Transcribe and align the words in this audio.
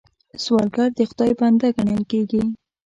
سوالګر 0.43 0.89
د 0.97 0.99
خدای 1.09 1.31
بنده 1.39 1.67
ګڼل 1.77 2.03
کېږي 2.11 2.43